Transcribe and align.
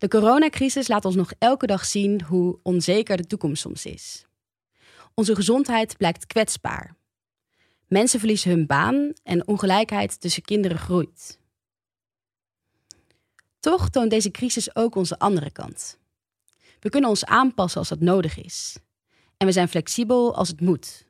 De 0.00 0.08
coronacrisis 0.08 0.88
laat 0.88 1.04
ons 1.04 1.14
nog 1.14 1.32
elke 1.38 1.66
dag 1.66 1.84
zien 1.84 2.22
hoe 2.22 2.58
onzeker 2.62 3.16
de 3.16 3.26
toekomst 3.26 3.62
soms 3.62 3.86
is. 3.86 4.26
Onze 5.14 5.34
gezondheid 5.34 5.96
blijkt 5.96 6.26
kwetsbaar. 6.26 6.96
Mensen 7.88 8.18
verliezen 8.18 8.50
hun 8.50 8.66
baan 8.66 9.12
en 9.22 9.46
ongelijkheid 9.46 10.20
tussen 10.20 10.42
kinderen 10.42 10.78
groeit. 10.78 11.38
Toch 13.58 13.88
toont 13.88 14.10
deze 14.10 14.30
crisis 14.30 14.76
ook 14.76 14.94
onze 14.94 15.18
andere 15.18 15.50
kant. 15.50 15.98
We 16.78 16.88
kunnen 16.88 17.10
ons 17.10 17.24
aanpassen 17.24 17.80
als 17.80 17.88
dat 17.88 18.00
nodig 18.00 18.38
is. 18.38 18.78
En 19.36 19.46
we 19.46 19.52
zijn 19.52 19.68
flexibel 19.68 20.34
als 20.34 20.48
het 20.48 20.60
moet. 20.60 21.06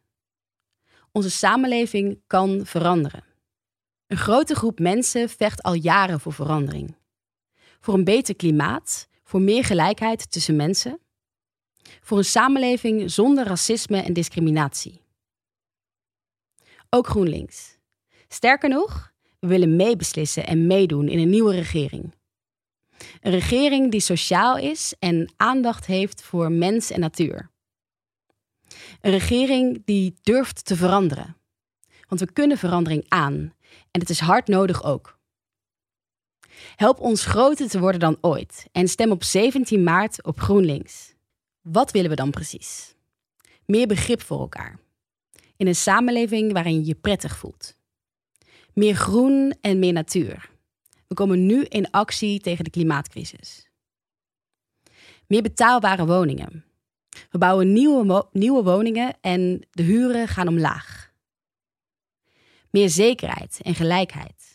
Onze 1.13 1.31
samenleving 1.31 2.23
kan 2.27 2.67
veranderen. 2.67 3.25
Een 4.07 4.17
grote 4.17 4.55
groep 4.55 4.79
mensen 4.79 5.29
vecht 5.29 5.63
al 5.63 5.75
jaren 5.75 6.21
voor 6.21 6.33
verandering. 6.33 6.99
Voor 7.81 7.95
een 7.95 8.05
beter 8.05 8.37
klimaat, 8.37 9.09
voor 9.23 9.41
meer 9.41 9.65
gelijkheid 9.65 10.31
tussen 10.31 10.57
mensen, 10.57 11.01
voor 12.01 12.19
een 12.19 12.25
samenleving 12.25 13.11
zonder 13.11 13.47
racisme 13.47 14.03
en 14.03 14.13
discriminatie. 14.13 15.03
Ook 16.89 17.07
GroenLinks. 17.07 17.79
Sterker 18.29 18.69
nog, 18.69 19.13
we 19.39 19.47
willen 19.47 19.77
meebeslissen 19.77 20.47
en 20.47 20.67
meedoen 20.67 21.09
in 21.09 21.19
een 21.19 21.31
nieuwe 21.31 21.55
regering. 21.55 22.15
Een 23.21 23.33
regering 23.33 23.91
die 23.91 24.01
sociaal 24.01 24.57
is 24.59 24.95
en 24.99 25.33
aandacht 25.37 25.87
heeft 25.87 26.23
voor 26.23 26.53
mens 26.53 26.91
en 26.91 27.01
natuur. 27.01 27.51
Een 29.01 29.11
regering 29.11 29.83
die 29.85 30.15
durft 30.23 30.65
te 30.65 30.77
veranderen. 30.77 31.37
Want 32.09 32.21
we 32.21 32.33
kunnen 32.33 32.59
verandering 32.59 33.05
aan 33.09 33.55
en 33.91 34.01
het 34.01 34.11
is 34.11 34.21
hard 34.21 34.49
nodig 34.49 34.85
ook. 34.85 35.20
Help 36.77 37.01
ons 37.01 37.25
groter 37.25 37.69
te 37.69 37.79
worden 37.79 38.01
dan 38.01 38.19
ooit 38.21 38.67
en 38.73 38.89
stem 38.89 39.11
op 39.11 39.25
17 39.25 39.83
maart 39.83 40.25
op 40.25 40.41
GroenLinks. 40.41 41.15
Wat 41.61 41.91
willen 41.91 42.11
we 42.11 42.17
dan 42.17 42.31
precies? 42.31 42.95
Meer 43.67 43.87
begrip 43.87 44.23
voor 44.23 44.41
elkaar. 44.41 44.79
In 45.57 45.67
een 45.67 45.77
samenleving 45.77 46.53
waarin 46.53 46.75
je 46.75 46.85
je 46.85 46.95
prettig 46.95 47.37
voelt. 47.37 47.77
Meer 48.75 48.95
groen 48.95 49.55
en 49.61 49.79
meer 49.79 49.93
natuur. 49.93 50.51
We 51.07 51.15
komen 51.15 51.47
nu 51.47 51.65
in 51.65 51.91
actie 51.91 52.41
tegen 52.41 52.65
de 52.65 52.71
klimaatcrisis. 52.71 53.71
Meer 55.27 55.43
betaalbare 55.43 56.07
woningen. 56.07 56.65
We 57.31 57.39
bouwen 57.39 57.73
nieuwe, 57.73 58.29
nieuwe 58.33 58.63
woningen 58.63 59.17
en 59.21 59.67
de 59.71 59.83
huren 59.83 60.29
gaan 60.29 60.49
omlaag. 60.49 61.13
Meer 62.71 62.89
zekerheid 62.89 63.61
en 63.63 63.75
gelijkheid. 63.75 64.50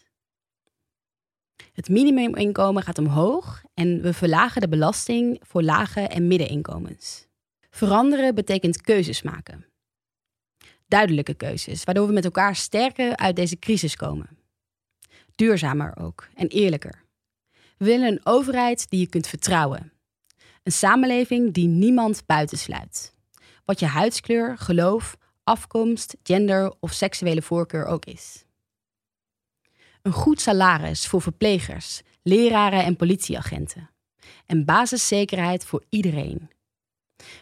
Het 1.76 1.90
minimuminkomen 1.90 2.84
gaat 2.84 2.98
omhoog 2.98 3.64
en 3.74 4.02
we 4.02 4.14
verlagen 4.14 4.62
de 4.62 4.68
belasting 4.68 5.40
voor 5.44 5.64
lage 5.64 6.02
en 6.02 6.28
middeninkomens. 6.28 7.28
Veranderen 7.70 8.36
betekent 8.36 8.82
keuzes 8.82 9.22
maken. 9.22 9.66
Duidelijke 10.88 11.34
keuzes, 11.34 11.84
waardoor 11.84 12.08
we 12.08 12.14
met 12.14 12.26
elkaar 12.26 12.56
sterker 12.56 13.16
uit 13.16 13.36
deze 13.36 13.60
crisis 13.60 13.96
komen. 13.96 14.38
Duurzamer 15.36 15.98
ook 15.98 16.28
en 16.34 16.48
eerlijker. 16.48 17.04
We 17.78 17.86
willen 17.86 18.08
een 18.08 18.26
overheid 18.26 18.90
die 18.90 19.00
je 19.00 19.08
kunt 19.08 19.28
vertrouwen. 19.28 19.92
Een 20.64 20.72
samenleving 20.72 21.54
die 21.54 21.68
niemand 21.68 22.26
buitensluit. 22.26 23.14
Wat 23.66 23.80
je 23.80 23.86
huidskleur, 23.86 24.58
geloof, 24.58 25.18
afkomst, 25.44 26.16
gender 26.24 26.74
of 26.80 26.92
seksuele 26.92 27.42
voorkeur 27.42 27.86
ook 27.86 28.06
is. 28.06 28.45
Een 30.06 30.12
goed 30.12 30.42
salaris 30.42 31.08
voor 31.08 31.22
verplegers, 31.22 32.02
leraren 32.24 32.84
en 32.84 32.96
politieagenten. 32.96 33.90
En 34.46 34.66
basiszekerheid 34.66 35.66
voor 35.66 35.84
iedereen. 35.90 36.50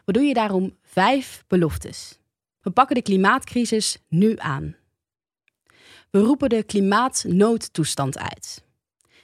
We 0.06 0.12
doen 0.12 0.28
je 0.28 0.34
daarom 0.34 0.78
vijf 0.82 1.44
beloftes. 1.48 2.20
We 2.62 2.72
pakken 2.72 2.96
de 2.96 3.02
klimaatcrisis 3.02 3.98
nu 4.08 4.36
aan. 4.38 4.76
We 6.10 6.20
roepen 6.20 6.50
de 6.50 6.64
klimaatnoodtoestand 6.64 8.18
uit. 8.18 8.64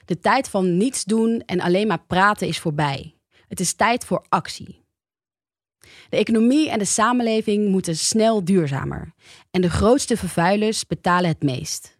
De 0.04 0.20
tijd 0.20 0.48
van 0.48 0.76
niets 0.76 1.04
doen 1.04 1.42
en 1.46 1.60
alleen 1.60 1.86
maar 1.86 2.04
praten 2.06 2.48
is 2.48 2.58
voorbij. 2.58 3.14
Het 3.48 3.60
is 3.60 3.72
tijd 3.72 4.04
voor 4.04 4.24
actie. 4.28 4.84
De 6.08 6.16
economie 6.16 6.70
en 6.70 6.78
de 6.78 6.84
samenleving 6.84 7.68
moeten 7.68 7.96
snel 7.96 8.44
duurzamer. 8.44 9.14
En 9.50 9.60
de 9.60 9.70
grootste 9.70 10.16
vervuilers 10.16 10.86
betalen 10.86 11.28
het 11.28 11.42
meest. 11.42 11.98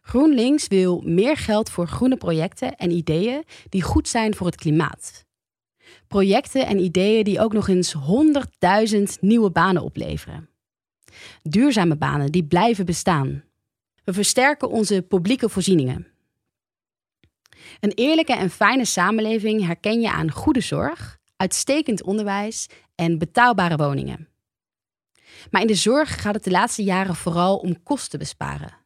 GroenLinks 0.00 0.66
wil 0.66 1.02
meer 1.04 1.36
geld 1.36 1.70
voor 1.70 1.88
groene 1.88 2.16
projecten 2.16 2.76
en 2.76 2.90
ideeën 2.90 3.44
die 3.68 3.82
goed 3.82 4.08
zijn 4.08 4.34
voor 4.34 4.46
het 4.46 4.56
klimaat. 4.56 5.24
Projecten 6.08 6.66
en 6.66 6.78
ideeën 6.78 7.24
die 7.24 7.40
ook 7.40 7.52
nog 7.52 7.68
eens 7.68 7.94
100.000 8.94 9.02
nieuwe 9.20 9.50
banen 9.50 9.82
opleveren. 9.82 10.48
Duurzame 11.42 11.96
banen 11.96 12.32
die 12.32 12.44
blijven 12.44 12.86
bestaan. 12.86 13.44
We 14.04 14.12
versterken 14.12 14.70
onze 14.70 15.02
publieke 15.02 15.48
voorzieningen. 15.48 16.06
Een 17.80 17.92
eerlijke 17.94 18.34
en 18.34 18.50
fijne 18.50 18.84
samenleving 18.84 19.66
herken 19.66 20.00
je 20.00 20.10
aan 20.10 20.30
goede 20.30 20.60
zorg, 20.60 21.18
uitstekend 21.36 22.02
onderwijs 22.02 22.66
en 22.94 23.18
betaalbare 23.18 23.76
woningen. 23.76 24.28
Maar 25.50 25.60
in 25.60 25.66
de 25.66 25.74
zorg 25.74 26.20
gaat 26.20 26.34
het 26.34 26.44
de 26.44 26.50
laatste 26.50 26.82
jaren 26.82 27.14
vooral 27.14 27.56
om 27.56 27.82
kosten 27.82 28.18
besparen. 28.18 28.79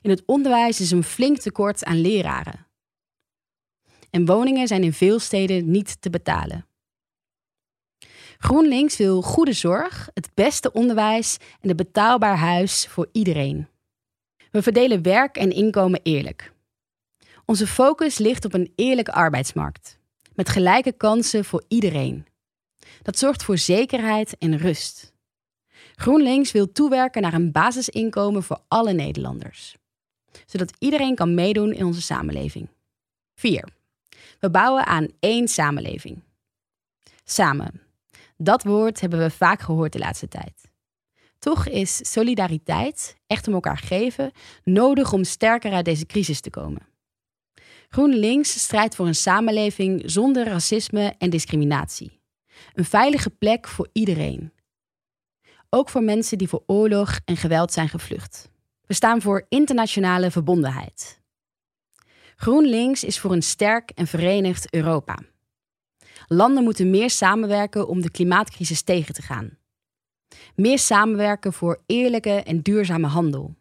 In 0.00 0.10
het 0.10 0.22
onderwijs 0.26 0.80
is 0.80 0.90
een 0.90 1.04
flink 1.04 1.38
tekort 1.38 1.84
aan 1.84 2.00
leraren. 2.00 2.66
En 4.10 4.26
woningen 4.26 4.66
zijn 4.66 4.82
in 4.82 4.92
veel 4.92 5.18
steden 5.18 5.70
niet 5.70 6.00
te 6.00 6.10
betalen. 6.10 6.66
GroenLinks 8.38 8.96
wil 8.96 9.22
goede 9.22 9.52
zorg, 9.52 10.10
het 10.14 10.30
beste 10.34 10.72
onderwijs 10.72 11.36
en 11.60 11.70
een 11.70 11.76
betaalbaar 11.76 12.36
huis 12.36 12.86
voor 12.86 13.08
iedereen. 13.12 13.68
We 14.50 14.62
verdelen 14.62 15.02
werk 15.02 15.36
en 15.36 15.50
inkomen 15.50 16.00
eerlijk. 16.02 16.52
Onze 17.44 17.66
focus 17.66 18.18
ligt 18.18 18.44
op 18.44 18.54
een 18.54 18.72
eerlijke 18.74 19.12
arbeidsmarkt, 19.12 19.98
met 20.34 20.48
gelijke 20.48 20.92
kansen 20.92 21.44
voor 21.44 21.64
iedereen. 21.68 22.26
Dat 23.02 23.18
zorgt 23.18 23.42
voor 23.44 23.58
zekerheid 23.58 24.38
en 24.38 24.58
rust. 24.58 25.12
GroenLinks 25.98 26.52
wil 26.52 26.72
toewerken 26.72 27.22
naar 27.22 27.34
een 27.34 27.52
basisinkomen 27.52 28.42
voor 28.42 28.60
alle 28.68 28.92
Nederlanders, 28.92 29.76
zodat 30.46 30.76
iedereen 30.78 31.14
kan 31.14 31.34
meedoen 31.34 31.72
in 31.72 31.84
onze 31.84 32.02
samenleving. 32.02 32.68
4. 33.34 33.68
We 34.40 34.50
bouwen 34.50 34.86
aan 34.86 35.08
één 35.20 35.48
samenleving. 35.48 36.22
Samen. 37.24 37.80
Dat 38.36 38.62
woord 38.62 39.00
hebben 39.00 39.18
we 39.18 39.30
vaak 39.30 39.60
gehoord 39.60 39.92
de 39.92 39.98
laatste 39.98 40.28
tijd. 40.28 40.70
Toch 41.38 41.66
is 41.66 42.12
solidariteit, 42.12 43.16
echt 43.26 43.48
om 43.48 43.54
elkaar 43.54 43.78
geven, 43.78 44.32
nodig 44.64 45.12
om 45.12 45.24
sterker 45.24 45.72
uit 45.72 45.84
deze 45.84 46.06
crisis 46.06 46.40
te 46.40 46.50
komen. 46.50 46.86
GroenLinks 47.88 48.60
strijdt 48.60 48.94
voor 48.94 49.06
een 49.06 49.14
samenleving 49.14 50.02
zonder 50.04 50.44
racisme 50.44 51.14
en 51.18 51.30
discriminatie. 51.30 52.20
Een 52.72 52.84
veilige 52.84 53.30
plek 53.30 53.68
voor 53.68 53.88
iedereen. 53.92 54.52
Ook 55.70 55.88
voor 55.88 56.02
mensen 56.02 56.38
die 56.38 56.48
voor 56.48 56.62
oorlog 56.66 57.18
en 57.24 57.36
geweld 57.36 57.72
zijn 57.72 57.88
gevlucht. 57.88 58.50
We 58.86 58.94
staan 58.94 59.22
voor 59.22 59.46
internationale 59.48 60.30
verbondenheid. 60.30 61.20
GroenLinks 62.36 63.04
is 63.04 63.18
voor 63.18 63.32
een 63.32 63.42
sterk 63.42 63.90
en 63.90 64.06
verenigd 64.06 64.74
Europa. 64.74 65.18
Landen 66.26 66.64
moeten 66.64 66.90
meer 66.90 67.10
samenwerken 67.10 67.88
om 67.88 68.00
de 68.00 68.10
klimaatcrisis 68.10 68.82
tegen 68.82 69.14
te 69.14 69.22
gaan. 69.22 69.58
Meer 70.54 70.78
samenwerken 70.78 71.52
voor 71.52 71.82
eerlijke 71.86 72.42
en 72.42 72.60
duurzame 72.60 73.06
handel. 73.06 73.54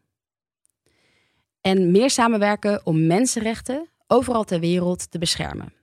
En 1.62 1.92
meer 1.92 2.10
samenwerken 2.10 2.86
om 2.86 3.08
mensenrechten 3.08 3.90
overal 4.08 4.44
ter 4.44 4.60
wereld 4.60 5.12
te 5.12 5.18
beschermen. 5.18 5.74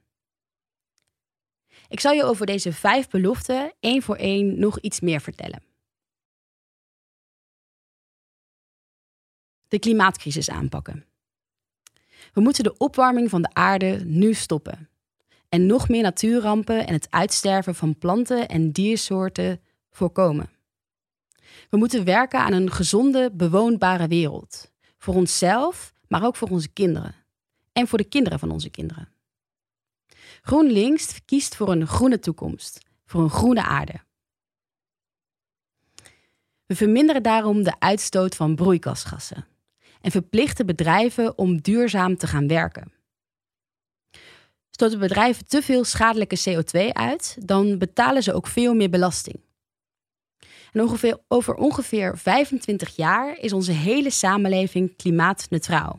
Ik 1.89 2.01
zal 2.01 2.13
je 2.13 2.25
over 2.25 2.47
deze 2.47 2.73
vijf 2.73 3.09
beloften 3.09 3.73
één 3.81 4.03
voor 4.03 4.17
één 4.17 4.59
nog 4.59 4.81
iets 4.81 5.01
meer 5.01 5.21
vertellen. 5.21 5.73
De 9.75 9.81
klimaatcrisis 9.81 10.51
aanpakken. 10.51 11.05
We 12.33 12.41
moeten 12.41 12.65
de 12.65 12.77
opwarming 12.77 13.31
van 13.31 13.43
de 13.43 13.49
aarde 13.53 14.01
nu 14.05 14.35
stoppen. 14.35 14.89
En 15.49 15.67
nog 15.67 15.89
meer 15.89 16.03
natuurrampen 16.03 16.87
en 16.87 16.93
het 16.93 17.07
uitsterven 17.11 17.75
van 17.75 17.99
planten 17.99 18.49
en 18.49 18.71
diersoorten 18.71 19.61
voorkomen. 19.91 20.51
We 21.71 21.77
moeten 21.77 22.05
werken 22.05 22.41
aan 22.41 22.53
een 22.53 22.71
gezonde, 22.71 23.31
bewoonbare 23.33 24.09
wereld. 24.09 24.73
Voor 24.99 25.15
onszelf, 25.15 25.93
maar 26.09 26.25
ook 26.25 26.37
voor 26.37 26.49
onze 26.49 26.69
kinderen. 26.69 27.15
En 27.73 27.89
voor 27.89 27.99
de 27.99 28.09
kinderen 28.09 28.39
van 28.39 28.51
onze 28.51 28.71
kinderen. 28.71 29.09
GroenLinks 30.43 31.25
kiest 31.25 31.57
voor 31.57 31.69
een 31.69 31.87
groene 31.87 32.19
toekomst, 32.19 32.79
voor 33.07 33.23
een 33.23 33.31
groene 33.31 33.63
aarde. 33.63 34.01
We 36.67 36.75
verminderen 36.75 37.23
daarom 37.23 37.63
de 37.63 37.81
uitstoot 37.81 38.35
van 38.35 38.55
broeikasgassen 38.55 39.53
en 40.05 40.11
verplichten 40.11 40.67
bedrijven 40.67 41.39
om 41.39 41.61
duurzaam 41.61 42.17
te 42.17 42.27
gaan 42.27 42.49
werken. 42.49 42.93
Stoten 44.71 44.99
bedrijven 44.99 45.47
te 45.47 45.63
veel 45.63 45.85
schadelijke 45.85 46.39
CO2 46.39 46.93
uit, 46.93 47.37
dan 47.41 47.79
betalen 47.79 48.23
ze 48.23 48.33
ook 48.33 48.47
veel 48.47 48.75
meer 48.75 48.91
belasting. 48.91 49.41
En 50.73 50.81
ongeveer, 50.81 51.19
over 51.29 51.55
ongeveer 51.55 52.19
25 52.19 52.97
jaar 52.97 53.39
is 53.39 53.53
onze 53.53 53.73
hele 53.73 54.11
samenleving 54.11 54.97
klimaatneutraal. 54.97 55.99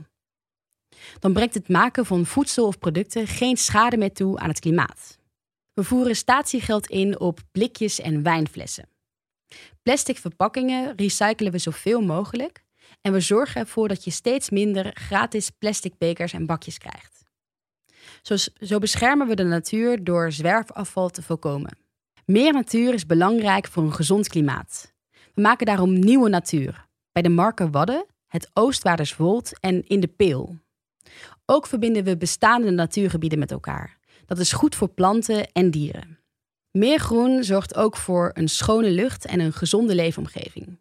Dan 1.20 1.34
brengt 1.34 1.54
het 1.54 1.70
maken 1.70 2.06
van 2.06 2.26
voedsel 2.26 2.68
of 2.68 2.80
producten 2.80 3.28
geen 3.28 3.58
schade 3.58 3.98
meer 3.98 4.14
toe 4.14 4.40
aan 4.40 4.50
het 4.50 4.60
klimaat. 4.60 5.18
We 5.74 5.84
voeren 5.84 6.16
statiegeld 6.16 6.88
in 6.88 7.20
op 7.20 7.40
blikjes 7.52 8.00
en 8.00 8.24
wijnflessen. 8.24 8.90
Plastic 9.84 10.18
verpakkingen 10.18 10.94
recyclen 10.96 11.52
we 11.52 11.58
zoveel 11.58 12.02
mogelijk 12.02 12.65
en 13.02 13.14
we 13.14 13.20
zorgen 13.20 13.62
ervoor 13.62 13.88
dat 13.88 14.04
je 14.04 14.12
steeds 14.12 14.50
minder 14.50 14.92
gratis 14.94 15.50
plastic 15.50 15.98
bekers 15.98 16.34
en 16.34 16.46
bakjes 16.46 16.78
krijgt. 16.78 17.24
Zo, 18.60 18.80
beschermen 18.80 19.28
we 19.28 19.36
de 19.36 19.44
natuur 19.44 20.04
door 20.04 20.32
zwerfafval 20.32 21.10
te 21.10 21.22
voorkomen. 21.22 21.78
Meer 22.26 22.54
natuur 22.54 22.94
is 22.94 23.06
belangrijk 23.06 23.68
voor 23.68 23.84
een 23.84 23.94
gezond 23.94 24.28
klimaat. 24.28 24.94
We 25.34 25.42
maken 25.42 25.66
daarom 25.66 26.00
nieuwe 26.00 26.30
natuur. 26.30 26.88
Bij 27.12 27.22
de 27.22 27.30
Marken 27.30 27.72
Wadden, 27.72 28.06
het 28.28 28.50
Oostwaarderswold 28.54 29.60
en 29.60 29.88
in 29.88 30.00
de 30.00 30.08
Peel. 30.08 30.58
Ook 31.46 31.68
verbinden 31.68 32.04
we 32.04 32.18
bestaande 32.18 32.72
natuurgebieden 32.72 33.40
met 33.40 33.52
elkaar. 33.52 33.98
Dat 34.26 34.40
is 34.40 34.52
goed 34.52 34.76
voor 34.76 34.90
planten 34.90 35.52
en 35.52 35.72
dieren. 35.72 36.20
Meer 36.72 37.00
groen 37.00 37.44
zorgt 37.44 37.76
ook 37.76 37.98
voor 37.98 38.32
een 38.34 38.50
schone 38.50 38.90
lucht 38.90 39.26
en 39.26 39.40
een 39.40 39.54
gezonde 39.54 39.96
leefomgeving. 39.96 40.80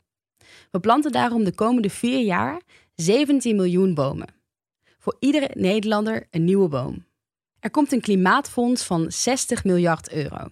We 0.75 0.81
planten 0.81 1.13
daarom 1.13 1.45
de 1.45 1.55
komende 1.55 1.91
vier 1.91 2.25
jaar 2.25 2.61
17 2.95 3.57
miljoen 3.57 3.95
bomen. 3.95 4.35
Voor 4.99 5.17
iedere 5.19 5.51
Nederlander 5.55 6.27
een 6.31 6.45
nieuwe 6.45 6.69
boom. 6.69 7.05
Er 7.61 7.71
komt 7.71 7.93
een 7.93 8.01
klimaatfonds 8.01 8.85
van 8.85 9.13
60 9.13 9.65
miljard 9.65 10.13
euro. 10.13 10.49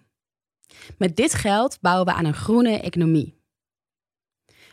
Met 0.98 1.16
dit 1.16 1.34
geld 1.34 1.80
bouwen 1.80 2.06
we 2.06 2.12
aan 2.12 2.24
een 2.24 2.34
groene 2.34 2.80
economie. 2.80 3.34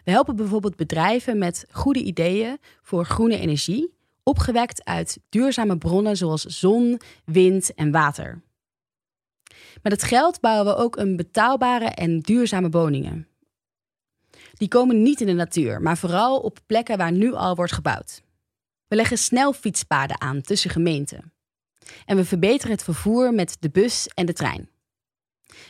We 0.03 0.11
helpen 0.11 0.35
bijvoorbeeld 0.35 0.75
bedrijven 0.75 1.37
met 1.37 1.65
goede 1.71 2.03
ideeën 2.03 2.57
voor 2.81 3.05
groene 3.05 3.37
energie, 3.37 3.93
opgewekt 4.23 4.85
uit 4.85 5.19
duurzame 5.29 5.77
bronnen 5.77 6.17
zoals 6.17 6.43
zon, 6.43 6.99
wind 7.25 7.73
en 7.73 7.91
water. 7.91 8.41
Met 9.81 9.91
het 9.91 10.03
geld 10.03 10.39
bouwen 10.39 10.65
we 10.65 10.81
ook 10.81 10.97
een 10.97 11.15
betaalbare 11.15 11.85
en 11.85 12.19
duurzame 12.19 12.69
woningen. 12.69 13.28
Die 14.59 14.67
komen 14.67 15.01
niet 15.03 15.21
in 15.21 15.27
de 15.27 15.33
natuur, 15.33 15.81
maar 15.81 15.97
vooral 15.97 16.39
op 16.39 16.59
plekken 16.65 16.97
waar 16.97 17.11
nu 17.11 17.33
al 17.33 17.55
wordt 17.55 17.71
gebouwd. 17.71 18.21
We 18.87 18.95
leggen 18.95 19.17
snel 19.17 19.53
fietspaden 19.53 20.21
aan 20.21 20.41
tussen 20.41 20.69
gemeenten. 20.69 21.33
En 22.05 22.15
we 22.15 22.25
verbeteren 22.25 22.71
het 22.71 22.83
vervoer 22.83 23.33
met 23.33 23.57
de 23.59 23.69
bus 23.69 24.07
en 24.07 24.25
de 24.25 24.33
trein. 24.33 24.69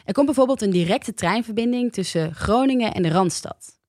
Er 0.06 0.14
komt 0.14 0.26
bijvoorbeeld 0.26 0.62
een 0.62 0.70
directe 0.70 1.14
treinverbinding 1.14 1.94
tussen 1.94 2.36
Groningen 2.36 2.94
en 2.94 3.02
de 3.02 3.10
Randstad. 3.10 3.80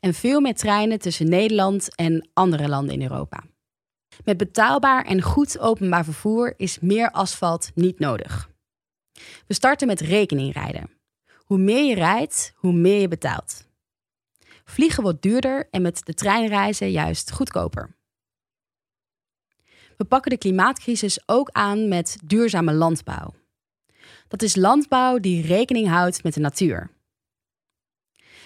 En 0.00 0.14
veel 0.14 0.40
meer 0.40 0.54
treinen 0.54 0.98
tussen 0.98 1.28
Nederland 1.28 1.94
en 1.94 2.28
andere 2.32 2.68
landen 2.68 2.94
in 2.94 3.02
Europa. 3.02 3.44
Met 4.24 4.36
betaalbaar 4.36 5.04
en 5.04 5.22
goed 5.22 5.58
openbaar 5.58 6.04
vervoer 6.04 6.54
is 6.56 6.80
meer 6.80 7.10
asfalt 7.10 7.70
niet 7.74 7.98
nodig. 7.98 8.50
We 9.46 9.54
starten 9.54 9.86
met 9.86 10.00
rekeningrijden. 10.00 10.90
Hoe 11.36 11.58
meer 11.58 11.84
je 11.84 11.94
rijdt, 11.94 12.52
hoe 12.56 12.72
meer 12.72 13.00
je 13.00 13.08
betaalt. 13.08 13.65
Vliegen 14.70 15.02
wordt 15.02 15.22
duurder 15.22 15.68
en 15.70 15.82
met 15.82 16.00
de 16.04 16.14
treinreizen 16.14 16.90
juist 16.90 17.32
goedkoper. 17.32 17.96
We 19.96 20.04
pakken 20.04 20.30
de 20.30 20.38
klimaatcrisis 20.38 21.28
ook 21.28 21.50
aan 21.52 21.88
met 21.88 22.18
duurzame 22.24 22.72
landbouw. 22.72 23.34
Dat 24.28 24.42
is 24.42 24.56
landbouw 24.56 25.18
die 25.18 25.46
rekening 25.46 25.88
houdt 25.88 26.22
met 26.22 26.34
de 26.34 26.40
natuur. 26.40 26.90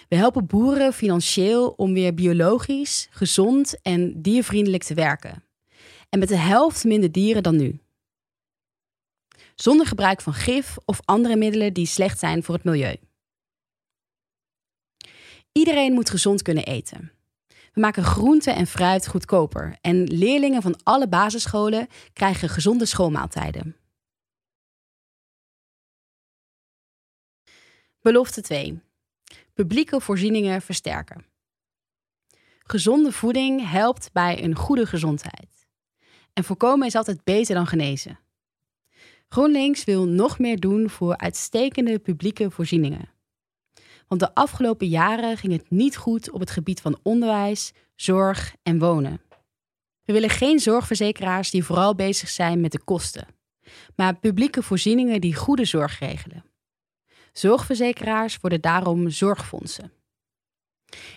We 0.07 0.15
helpen 0.15 0.45
boeren 0.45 0.93
financieel 0.93 1.69
om 1.69 1.93
weer 1.93 2.13
biologisch, 2.13 3.07
gezond 3.11 3.81
en 3.81 4.21
diervriendelijk 4.21 4.83
te 4.83 4.93
werken. 4.93 5.43
En 6.09 6.19
met 6.19 6.27
de 6.27 6.37
helft 6.37 6.83
minder 6.83 7.11
dieren 7.11 7.43
dan 7.43 7.55
nu. 7.55 7.79
Zonder 9.55 9.87
gebruik 9.87 10.21
van 10.21 10.33
gif 10.33 10.77
of 10.85 10.99
andere 11.05 11.35
middelen 11.35 11.73
die 11.73 11.85
slecht 11.85 12.19
zijn 12.19 12.43
voor 12.43 12.55
het 12.55 12.63
milieu. 12.63 12.95
Iedereen 15.51 15.93
moet 15.93 16.09
gezond 16.09 16.41
kunnen 16.41 16.63
eten. 16.63 17.11
We 17.73 17.81
maken 17.81 18.03
groente 18.03 18.51
en 18.51 18.67
fruit 18.67 19.07
goedkoper 19.07 19.77
en 19.81 20.03
leerlingen 20.03 20.61
van 20.61 20.79
alle 20.83 21.07
basisscholen 21.07 21.87
krijgen 22.13 22.49
gezonde 22.49 22.85
schoolmaaltijden. 22.85 23.75
Belofte 28.01 28.41
2. 28.41 28.81
Publieke 29.53 30.01
voorzieningen 30.01 30.61
versterken. 30.61 31.25
Gezonde 32.63 33.11
voeding 33.11 33.69
helpt 33.69 34.09
bij 34.13 34.43
een 34.43 34.55
goede 34.55 34.85
gezondheid. 34.85 35.67
En 36.33 36.43
voorkomen 36.43 36.87
is 36.87 36.95
altijd 36.95 37.23
beter 37.23 37.55
dan 37.55 37.67
genezen. 37.67 38.19
GroenLinks 39.29 39.83
wil 39.83 40.07
nog 40.07 40.39
meer 40.39 40.59
doen 40.59 40.89
voor 40.89 41.17
uitstekende 41.17 41.99
publieke 41.99 42.51
voorzieningen. 42.51 43.09
Want 44.11 44.23
de 44.23 44.33
afgelopen 44.33 44.87
jaren 44.87 45.37
ging 45.37 45.53
het 45.53 45.69
niet 45.69 45.97
goed 45.97 46.31
op 46.31 46.39
het 46.39 46.49
gebied 46.49 46.81
van 46.81 46.99
onderwijs, 47.03 47.71
zorg 47.95 48.55
en 48.63 48.79
wonen. 48.79 49.21
We 50.03 50.13
willen 50.13 50.29
geen 50.29 50.59
zorgverzekeraars 50.59 51.51
die 51.51 51.63
vooral 51.63 51.95
bezig 51.95 52.29
zijn 52.29 52.61
met 52.61 52.71
de 52.71 52.83
kosten, 52.83 53.27
maar 53.95 54.19
publieke 54.19 54.63
voorzieningen 54.63 55.21
die 55.21 55.35
goede 55.35 55.65
zorg 55.65 55.99
regelen. 55.99 56.45
Zorgverzekeraars 57.33 58.37
worden 58.37 58.61
daarom 58.61 59.09
zorgfondsen. 59.09 59.91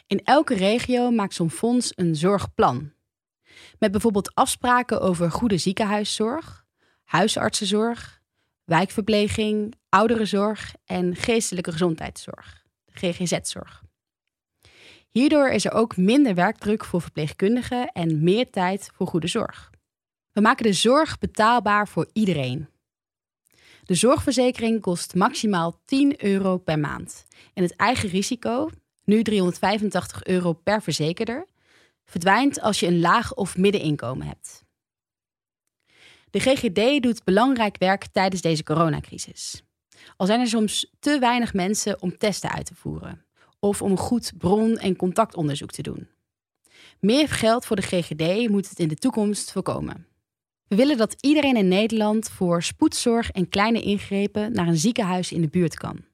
In 0.07 0.21
elke 0.25 0.55
regio 0.55 1.11
maakt 1.11 1.35
zo'n 1.35 1.51
fonds 1.51 1.93
een 1.95 2.17
zorgplan. 2.17 2.93
Met 3.79 3.91
bijvoorbeeld 3.91 4.35
afspraken 4.35 5.01
over 5.01 5.31
goede 5.31 5.59
ziekenhuiszorg, 5.59 6.65
huisartsenzorg, 7.05 8.21
wijkverpleging, 8.65 9.75
ouderenzorg 9.89 10.75
en 10.85 11.17
geestelijke 11.17 11.73
gezondheidszorg. 11.73 12.64
GGZ-zorg. 12.95 13.83
Hierdoor 15.11 15.49
is 15.49 15.65
er 15.65 15.73
ook 15.73 15.97
minder 15.97 16.35
werkdruk 16.35 16.85
voor 16.85 17.01
verpleegkundigen 17.01 17.93
en 17.93 18.23
meer 18.23 18.51
tijd 18.51 18.91
voor 18.95 19.07
goede 19.07 19.27
zorg. 19.27 19.71
We 20.33 20.41
maken 20.41 20.65
de 20.65 20.73
zorg 20.73 21.19
betaalbaar 21.19 21.89
voor 21.89 22.11
iedereen. 22.13 22.69
De 23.85 23.95
zorgverzekering 23.95 24.81
kost 24.81 25.15
maximaal 25.15 25.81
10 25.85 26.25
euro 26.25 26.59
per 26.59 26.79
maand. 26.79 27.27
En 27.55 27.63
het 27.63 27.77
eigen 27.77 28.09
risico, 28.09 28.71
nu 29.05 29.23
385 29.23 30.25
euro 30.25 30.53
per 30.53 30.83
verzekerder, 30.83 31.47
verdwijnt 32.05 32.61
als 32.61 32.81
je 32.81 32.87
een 32.87 33.01
laag 33.01 33.35
of 33.35 33.57
middeninkomen 33.57 34.27
hebt. 34.27 34.65
De 36.31 36.41
GGD 36.41 37.03
doet 37.03 37.25
belangrijk 37.25 37.79
werk 37.79 38.07
tijdens 38.07 38.43
deze 38.43 38.63
coronacrisis. 38.63 39.63
Al 40.17 40.27
zijn 40.27 40.41
er 40.41 40.47
soms 40.47 40.93
te 40.99 41.19
weinig 41.19 41.55
mensen 41.55 42.03
om 42.03 42.19
testen 42.19 42.51
uit 42.51 42.67
te 42.67 42.75
voeren 42.75 43.25
of 43.59 43.83
om 43.83 43.97
goed 43.97 44.33
bron- 44.39 44.79
en 44.79 44.97
contactonderzoek 44.97 45.71
te 45.71 45.83
doen. 45.83 46.09
Meer 47.01 47.29
geld 47.29 47.65
voor 47.67 47.77
de 47.77 47.83
GGD 47.83 48.49
moet 48.49 48.69
het 48.69 48.79
in 48.79 48.89
de 48.89 48.97
toekomst 48.97 49.53
voorkomen. 49.53 50.07
We 50.67 50.77
willen 50.77 50.97
dat 50.97 51.17
iedereen 51.21 51.57
in 51.57 51.69
Nederland 51.69 52.29
voor 52.29 52.63
spoedzorg 52.63 53.31
en 53.31 53.49
kleine 53.49 53.83
ingrepen 53.83 54.53
naar 54.53 54.67
een 54.67 54.77
ziekenhuis 54.77 55.33
in 55.33 55.41
de 55.41 55.49
buurt 55.49 55.75
kan. 55.75 56.05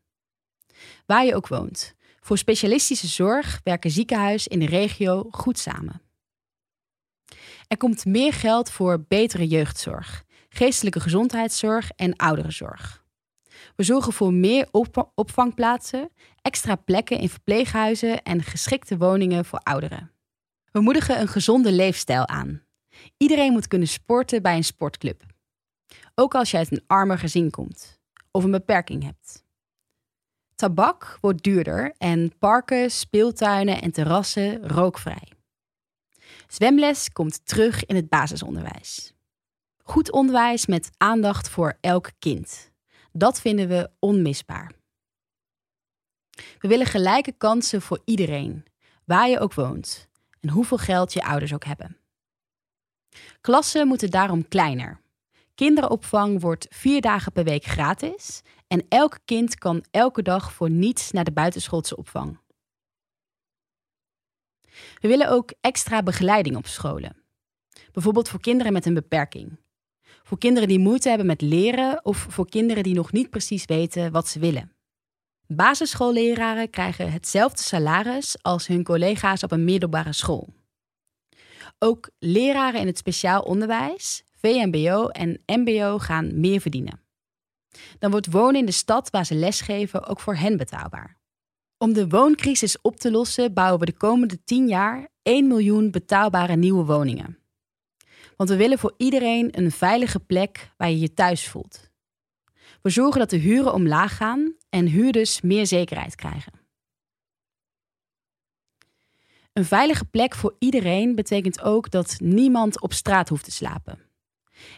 Waar 1.06 1.24
je 1.24 1.34
ook 1.34 1.48
woont. 1.48 1.94
Voor 2.20 2.38
specialistische 2.38 3.06
zorg 3.06 3.60
werken 3.64 3.90
ziekenhuizen 3.90 4.50
in 4.50 4.58
de 4.58 4.66
regio 4.66 5.26
goed 5.30 5.58
samen. 5.58 6.02
Er 7.68 7.76
komt 7.76 8.04
meer 8.04 8.32
geld 8.32 8.70
voor 8.70 9.04
betere 9.08 9.46
jeugdzorg, 9.46 10.24
geestelijke 10.48 11.00
gezondheidszorg 11.00 11.90
en 11.90 12.16
ouderenzorg. 12.16 12.99
We 13.76 13.82
zorgen 13.82 14.12
voor 14.12 14.32
meer 14.32 14.68
opvangplaatsen, 15.14 16.10
extra 16.42 16.76
plekken 16.76 17.18
in 17.18 17.28
verpleeghuizen 17.28 18.22
en 18.22 18.42
geschikte 18.42 18.96
woningen 18.96 19.44
voor 19.44 19.58
ouderen. 19.58 20.12
We 20.72 20.80
moedigen 20.80 21.20
een 21.20 21.28
gezonde 21.28 21.72
leefstijl 21.72 22.28
aan. 22.28 22.62
Iedereen 23.16 23.52
moet 23.52 23.68
kunnen 23.68 23.88
sporten 23.88 24.42
bij 24.42 24.56
een 24.56 24.64
sportclub. 24.64 25.22
Ook 26.14 26.34
als 26.34 26.50
je 26.50 26.56
uit 26.56 26.72
een 26.72 26.84
armer 26.86 27.18
gezin 27.18 27.50
komt 27.50 28.00
of 28.30 28.44
een 28.44 28.50
beperking 28.50 29.02
hebt. 29.02 29.44
Tabak 30.54 31.18
wordt 31.20 31.42
duurder 31.42 31.94
en 31.98 32.38
parken, 32.38 32.90
speeltuinen 32.90 33.80
en 33.80 33.90
terrassen 33.90 34.68
rookvrij. 34.68 35.32
Zwemles 36.46 37.12
komt 37.12 37.46
terug 37.46 37.84
in 37.84 37.96
het 37.96 38.08
basisonderwijs. 38.08 39.12
Goed 39.82 40.12
onderwijs 40.12 40.66
met 40.66 40.90
aandacht 40.96 41.48
voor 41.48 41.76
elk 41.80 42.10
kind. 42.18 42.69
Dat 43.12 43.40
vinden 43.40 43.68
we 43.68 43.90
onmisbaar. 43.98 44.72
We 46.58 46.68
willen 46.68 46.86
gelijke 46.86 47.32
kansen 47.32 47.82
voor 47.82 48.00
iedereen, 48.04 48.64
waar 49.04 49.28
je 49.28 49.40
ook 49.40 49.54
woont 49.54 50.08
en 50.40 50.48
hoeveel 50.48 50.78
geld 50.78 51.12
je 51.12 51.24
ouders 51.24 51.54
ook 51.54 51.64
hebben. 51.64 51.96
Klassen 53.40 53.86
moeten 53.86 54.10
daarom 54.10 54.48
kleiner. 54.48 55.00
Kinderopvang 55.54 56.40
wordt 56.40 56.66
vier 56.70 57.00
dagen 57.00 57.32
per 57.32 57.44
week 57.44 57.64
gratis 57.64 58.42
en 58.66 58.86
elk 58.88 59.18
kind 59.24 59.54
kan 59.54 59.84
elke 59.90 60.22
dag 60.22 60.52
voor 60.52 60.70
niets 60.70 61.10
naar 61.10 61.24
de 61.24 61.32
buitenschoolse 61.32 61.96
opvang. 61.96 62.38
We 65.00 65.08
willen 65.08 65.30
ook 65.30 65.52
extra 65.60 66.02
begeleiding 66.02 66.56
op 66.56 66.66
scholen. 66.66 67.16
Bijvoorbeeld 67.92 68.28
voor 68.28 68.40
kinderen 68.40 68.72
met 68.72 68.86
een 68.86 68.94
beperking. 68.94 69.58
Voor 70.22 70.38
kinderen 70.38 70.68
die 70.68 70.78
moeite 70.78 71.08
hebben 71.08 71.26
met 71.26 71.40
leren 71.40 72.04
of 72.04 72.26
voor 72.30 72.48
kinderen 72.48 72.82
die 72.82 72.94
nog 72.94 73.12
niet 73.12 73.30
precies 73.30 73.64
weten 73.64 74.12
wat 74.12 74.28
ze 74.28 74.38
willen. 74.38 74.72
Basisschoolleraren 75.46 76.70
krijgen 76.70 77.12
hetzelfde 77.12 77.62
salaris 77.62 78.42
als 78.42 78.66
hun 78.66 78.84
collega's 78.84 79.42
op 79.42 79.52
een 79.52 79.64
middelbare 79.64 80.12
school. 80.12 80.48
Ook 81.78 82.10
leraren 82.18 82.80
in 82.80 82.86
het 82.86 82.98
speciaal 82.98 83.42
onderwijs, 83.42 84.22
VMBO 84.40 85.08
en 85.08 85.42
MBO 85.46 85.98
gaan 85.98 86.40
meer 86.40 86.60
verdienen. 86.60 87.00
Dan 87.98 88.10
wordt 88.10 88.30
wonen 88.30 88.60
in 88.60 88.66
de 88.66 88.72
stad 88.72 89.10
waar 89.10 89.26
ze 89.26 89.34
lesgeven 89.34 90.06
ook 90.06 90.20
voor 90.20 90.36
hen 90.36 90.56
betaalbaar. 90.56 91.18
Om 91.78 91.92
de 91.92 92.08
wooncrisis 92.08 92.80
op 92.80 92.96
te 92.96 93.10
lossen 93.10 93.52
bouwen 93.54 93.80
we 93.80 93.86
de 93.86 93.96
komende 93.96 94.44
10 94.44 94.68
jaar 94.68 95.08
1 95.22 95.48
miljoen 95.48 95.90
betaalbare 95.90 96.56
nieuwe 96.56 96.84
woningen. 96.84 97.39
Want 98.40 98.52
we 98.52 98.58
willen 98.58 98.78
voor 98.78 98.94
iedereen 98.96 99.58
een 99.58 99.70
veilige 99.70 100.20
plek 100.20 100.70
waar 100.76 100.90
je 100.90 100.98
je 100.98 101.14
thuis 101.14 101.48
voelt. 101.48 101.90
We 102.82 102.90
zorgen 102.90 103.20
dat 103.20 103.30
de 103.30 103.36
huren 103.36 103.72
omlaag 103.72 104.16
gaan 104.16 104.54
en 104.68 104.86
huurders 104.86 105.40
meer 105.40 105.66
zekerheid 105.66 106.14
krijgen. 106.14 106.52
Een 109.52 109.64
veilige 109.64 110.04
plek 110.04 110.34
voor 110.34 110.56
iedereen 110.58 111.14
betekent 111.14 111.60
ook 111.60 111.90
dat 111.90 112.16
niemand 112.20 112.80
op 112.80 112.92
straat 112.92 113.28
hoeft 113.28 113.44
te 113.44 113.50
slapen. 113.50 113.98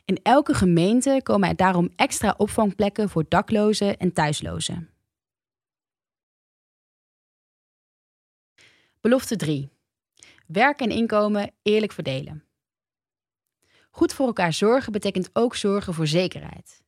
In 0.04 0.18
elke 0.22 0.54
gemeente 0.54 1.20
komen 1.22 1.48
er 1.48 1.56
daarom 1.56 1.90
extra 1.96 2.34
opvangplekken 2.36 3.08
voor 3.08 3.24
daklozen 3.28 3.98
en 3.98 4.12
thuislozen. 4.12 4.90
Belofte 9.00 9.36
3. 9.36 9.70
Werk 10.46 10.80
en 10.80 10.90
inkomen 10.90 11.52
eerlijk 11.62 11.92
verdelen. 11.92 12.46
Goed 13.94 14.12
voor 14.12 14.26
elkaar 14.26 14.52
zorgen 14.52 14.92
betekent 14.92 15.30
ook 15.32 15.56
zorgen 15.56 15.94
voor 15.94 16.06
zekerheid. 16.06 16.82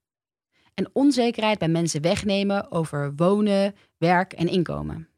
En 0.75 0.91
onzekerheid 0.93 1.59
bij 1.59 1.69
mensen 1.69 2.01
wegnemen 2.03 2.71
over 2.71 3.13
wonen, 3.17 3.75
werk 3.97 4.33
en 4.33 4.49
inkomen. 4.49 5.09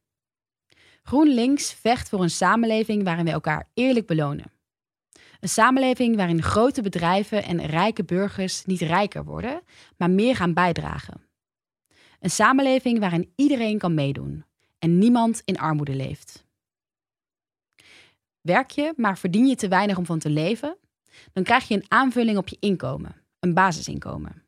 GroenLinks 1.03 1.73
vecht 1.73 2.09
voor 2.09 2.23
een 2.23 2.31
samenleving 2.31 3.05
waarin 3.05 3.25
we 3.25 3.31
elkaar 3.31 3.69
eerlijk 3.75 4.07
belonen. 4.07 4.53
Een 5.41 5.49
samenleving 5.49 6.17
waarin 6.17 6.43
grote 6.43 6.83
bedrijven 6.83 7.45
en 7.45 7.67
rijke 7.67 8.05
burgers 8.05 8.65
niet 8.65 8.81
rijker 8.81 9.25
worden, 9.25 9.63
maar 9.97 10.11
meer 10.11 10.37
gaan 10.37 10.55
bijdragen. 10.55 11.27
Een 12.21 12.31
samenleving 12.31 12.99
waarin 12.99 13.33
iedereen 13.37 13.79
kan 13.79 13.95
meedoen 13.95 14.45
en 14.79 14.99
niemand 14.99 15.43
in 15.45 15.59
armoede 15.59 15.95
leeft. 15.95 16.45
Werk 18.41 18.71
je, 18.71 18.93
maar 18.97 19.19
verdien 19.19 19.47
je 19.47 19.55
te 19.55 19.69
weinig 19.69 19.97
om 19.97 20.07
van 20.07 20.19
te 20.19 20.31
leven? 20.31 20.77
Dan 21.33 21.43
krijg 21.43 21.69
je 21.69 21.75
een 21.75 21.85
aanvulling 21.89 22.39
op 22.39 22.49
je 22.49 22.57
inkomen, 22.61 23.15
een 23.41 23.55
basisinkomen. 23.55 24.43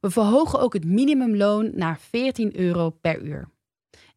We 0.00 0.10
verhogen 0.10 0.60
ook 0.60 0.72
het 0.72 0.84
minimumloon 0.84 1.70
naar 1.74 1.98
14 2.00 2.56
euro 2.56 2.90
per 2.90 3.22
uur. 3.22 3.48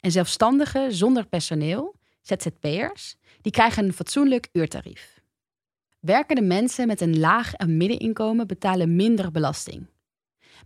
En 0.00 0.10
zelfstandigen 0.10 0.92
zonder 0.92 1.26
personeel, 1.26 1.94
ZZP'ers, 2.20 3.16
die 3.40 3.52
krijgen 3.52 3.84
een 3.84 3.92
fatsoenlijk 3.92 4.48
uurtarief. 4.52 5.20
Werkende 6.00 6.42
mensen 6.42 6.86
met 6.86 7.00
een 7.00 7.18
laag 7.18 7.54
en 7.54 7.76
middeninkomen 7.76 8.46
betalen 8.46 8.96
minder 8.96 9.30
belasting. 9.30 9.86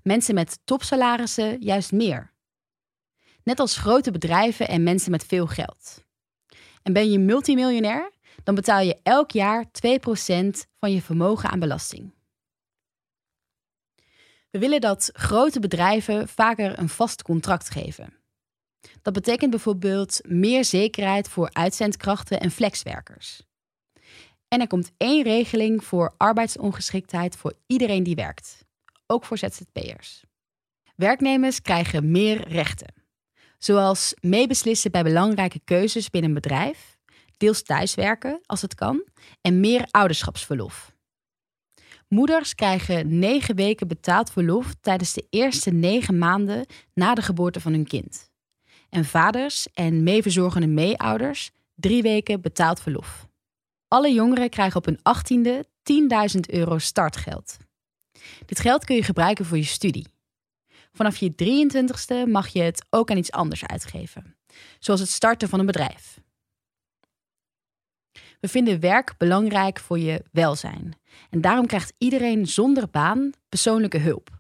Mensen 0.03 0.35
met 0.35 0.59
topsalarissen 0.65 1.63
juist 1.63 1.93
meer. 1.93 2.33
Net 3.43 3.61
als 3.61 3.77
grote 3.77 4.11
bedrijven 4.11 4.69
en 4.69 4.83
mensen 4.83 5.11
met 5.11 5.25
veel 5.25 5.47
geld. 5.47 6.05
En 6.83 6.93
ben 6.93 7.11
je 7.11 7.19
multimiljonair, 7.19 8.11
dan 8.45 8.55
betaal 8.55 8.81
je 8.81 8.99
elk 9.03 9.31
jaar 9.31 9.65
2% 9.65 9.69
van 10.79 10.93
je 10.93 11.03
vermogen 11.03 11.51
aan 11.51 11.59
belasting. 11.59 12.13
We 14.51 14.59
willen 14.59 14.81
dat 14.81 15.11
grote 15.13 15.61
bedrijven 15.61 16.29
vaker 16.29 16.79
een 16.79 16.89
vast 16.89 17.23
contract 17.23 17.71
geven. 17.71 18.15
Dat 19.03 19.13
betekent 19.13 19.51
bijvoorbeeld 19.51 20.21
meer 20.29 20.65
zekerheid 20.65 21.29
voor 21.29 21.49
uitzendkrachten 21.53 22.41
en 22.41 22.51
flexwerkers. 22.51 23.43
En 24.49 24.61
er 24.61 24.67
komt 24.67 24.93
één 24.97 25.23
regeling 25.23 25.85
voor 25.85 26.15
arbeidsongeschiktheid 26.17 27.37
voor 27.37 27.55
iedereen 27.67 28.03
die 28.03 28.15
werkt, 28.15 28.65
ook 29.07 29.25
voor 29.25 29.39
ZZP'ers. 29.39 30.25
Werknemers 30.97 31.63
krijgen 31.63 32.11
meer 32.11 32.49
rechten, 32.49 32.95
zoals 33.59 34.15
meebeslissen 34.21 34.91
bij 34.91 35.03
belangrijke 35.03 35.61
keuzes 35.65 36.11
binnen 36.11 36.31
een 36.31 36.41
bedrijf, 36.41 36.99
deels 37.41 37.63
thuiswerken 37.63 38.41
als 38.47 38.63
het 38.63 38.75
kan 38.75 39.05
en 39.41 39.61
meer 39.61 39.87
ouderschapsverlof. 39.91 40.95
Moeders 42.09 42.55
krijgen 42.55 43.19
negen 43.19 43.55
weken 43.55 43.89
betaald 43.89 44.31
verlof 44.31 44.75
tijdens 44.81 45.13
de 45.13 45.27
eerste 45.31 45.71
negen 45.71 46.19
maanden 46.19 46.67
na 46.95 47.15
de 47.15 47.23
geboorte 47.23 47.61
van 47.61 47.73
hun 47.73 47.87
kind. 47.87 48.31
En 48.89 49.05
vaders 49.05 49.69
en 49.73 50.03
meeverzorgende 50.03 50.67
meeouders 50.67 51.51
drie 51.75 52.03
weken 52.03 52.41
betaald 52.41 52.81
verlof. 52.81 53.29
Alle 53.89 54.13
jongeren 54.13 54.51
krijgen 54.51 54.77
op 54.77 54.85
hun 54.85 54.99
achttiende 55.03 55.67
10.000 56.35 56.41
euro 56.41 56.79
startgeld. 56.79 57.57
Dit 58.47 58.61
geld 58.61 58.85
kun 58.85 58.97
je 58.97 59.03
gebruiken 59.03 59.45
voor 59.45 59.57
je 59.57 59.65
studie. 59.65 60.07
Vanaf 60.93 61.17
je 61.17 61.33
23ste 61.33 62.31
mag 62.31 62.49
je 62.49 62.63
het 62.63 62.87
ook 62.91 63.11
aan 63.11 63.17
iets 63.17 63.33
anders 63.33 63.67
uitgeven, 63.67 64.37
zoals 64.79 65.01
het 65.01 65.09
starten 65.09 65.49
van 65.49 65.59
een 65.59 65.67
bedrijf. 65.67 66.20
We 68.41 68.49
vinden 68.49 68.81
werk 68.81 69.15
belangrijk 69.19 69.79
voor 69.79 69.99
je 69.99 70.25
welzijn. 70.33 70.95
En 71.31 71.41
daarom 71.41 71.67
krijgt 71.67 71.93
iedereen 71.99 72.47
zonder 72.47 72.91
baan 72.91 73.31
persoonlijke 73.49 73.99
hulp. 73.99 74.39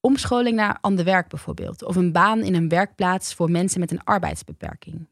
Omscholing 0.00 0.56
naar 0.56 0.78
ander 0.80 1.04
werk 1.04 1.28
bijvoorbeeld, 1.28 1.82
of 1.82 1.96
een 1.96 2.12
baan 2.12 2.42
in 2.42 2.54
een 2.54 2.68
werkplaats 2.68 3.34
voor 3.34 3.50
mensen 3.50 3.80
met 3.80 3.90
een 3.90 4.04
arbeidsbeperking. 4.04 5.08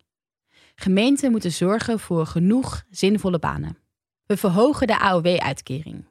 Gemeenten 0.74 1.30
moeten 1.30 1.52
zorgen 1.52 1.98
voor 2.00 2.26
genoeg 2.26 2.84
zinvolle 2.90 3.38
banen. 3.38 3.78
We 4.26 4.36
verhogen 4.36 4.86
de 4.86 4.98
AOW-uitkering, 4.98 6.06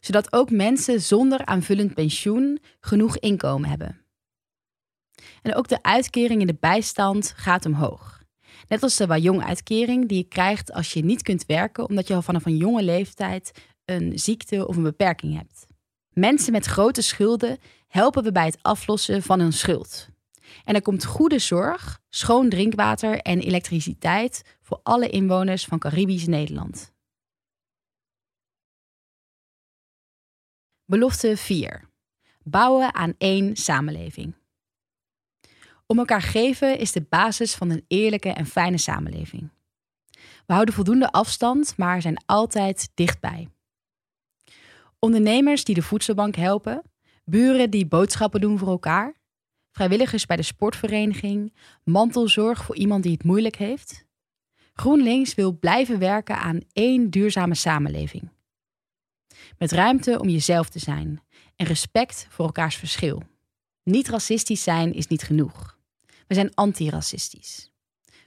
zodat 0.00 0.32
ook 0.32 0.50
mensen 0.50 1.00
zonder 1.00 1.44
aanvullend 1.44 1.94
pensioen 1.94 2.58
genoeg 2.80 3.18
inkomen 3.18 3.68
hebben. 3.68 4.00
En 5.42 5.54
ook 5.54 5.68
de 5.68 5.82
uitkering 5.82 6.40
in 6.40 6.46
de 6.46 6.56
bijstand 6.60 7.32
gaat 7.36 7.66
omhoog. 7.66 8.17
Net 8.68 8.82
als 8.82 8.96
de 8.96 9.06
Wajong-uitkering 9.06 10.08
die 10.08 10.18
je 10.18 10.28
krijgt 10.28 10.72
als 10.72 10.92
je 10.92 11.04
niet 11.04 11.22
kunt 11.22 11.46
werken 11.46 11.88
omdat 11.88 12.08
je 12.08 12.14
al 12.14 12.22
vanaf 12.22 12.46
een 12.46 12.56
jonge 12.56 12.82
leeftijd 12.82 13.50
een 13.84 14.18
ziekte 14.18 14.68
of 14.68 14.76
een 14.76 14.82
beperking 14.82 15.36
hebt. 15.36 15.66
Mensen 16.12 16.52
met 16.52 16.66
grote 16.66 17.02
schulden 17.02 17.58
helpen 17.86 18.22
we 18.22 18.32
bij 18.32 18.44
het 18.44 18.58
aflossen 18.62 19.22
van 19.22 19.40
hun 19.40 19.52
schuld. 19.52 20.08
En 20.64 20.74
er 20.74 20.82
komt 20.82 21.04
goede 21.04 21.38
zorg, 21.38 22.00
schoon 22.08 22.48
drinkwater 22.48 23.18
en 23.18 23.40
elektriciteit 23.40 24.56
voor 24.62 24.80
alle 24.82 25.08
inwoners 25.08 25.64
van 25.64 25.78
Caribisch 25.78 26.26
Nederland. 26.26 26.92
Belofte 30.84 31.36
4. 31.36 31.88
Bouwen 32.42 32.94
aan 32.94 33.14
één 33.18 33.56
samenleving. 33.56 34.37
Om 35.90 35.98
elkaar 35.98 36.22
geven 36.22 36.78
is 36.78 36.92
de 36.92 37.06
basis 37.08 37.54
van 37.54 37.70
een 37.70 37.84
eerlijke 37.86 38.28
en 38.28 38.46
fijne 38.46 38.78
samenleving. 38.78 39.50
We 40.46 40.52
houden 40.52 40.74
voldoende 40.74 41.10
afstand, 41.10 41.76
maar 41.76 42.02
zijn 42.02 42.22
altijd 42.26 42.90
dichtbij. 42.94 43.48
Ondernemers 44.98 45.64
die 45.64 45.74
de 45.74 45.82
voedselbank 45.82 46.36
helpen, 46.36 46.82
buren 47.24 47.70
die 47.70 47.86
boodschappen 47.86 48.40
doen 48.40 48.58
voor 48.58 48.68
elkaar, 48.68 49.14
vrijwilligers 49.70 50.26
bij 50.26 50.36
de 50.36 50.42
sportvereniging, 50.42 51.54
mantelzorg 51.84 52.64
voor 52.64 52.76
iemand 52.76 53.02
die 53.02 53.12
het 53.12 53.24
moeilijk 53.24 53.56
heeft. 53.56 54.06
GroenLinks 54.72 55.34
wil 55.34 55.58
blijven 55.58 55.98
werken 55.98 56.38
aan 56.38 56.60
één 56.72 57.10
duurzame 57.10 57.54
samenleving. 57.54 58.30
Met 59.58 59.72
ruimte 59.72 60.20
om 60.20 60.28
jezelf 60.28 60.68
te 60.68 60.78
zijn 60.78 61.22
en 61.56 61.66
respect 61.66 62.26
voor 62.30 62.44
elkaars 62.44 62.76
verschil. 62.76 63.22
Niet 63.82 64.08
racistisch 64.08 64.62
zijn 64.62 64.92
is 64.92 65.06
niet 65.06 65.22
genoeg. 65.22 65.77
We 66.28 66.34
zijn 66.34 66.54
antiracistisch. 66.54 67.72